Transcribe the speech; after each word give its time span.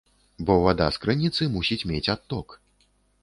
Бо 0.45 0.53
вада 0.61 0.85
з 0.95 1.03
крыніцы 1.03 1.47
мусіць 1.55 1.87
мець 1.91 2.09
адток. 2.15 2.59